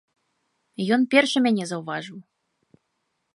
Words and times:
Ён 0.97 1.01
першы 1.11 1.37
мяне 1.47 1.63
заўважыў. 1.73 2.17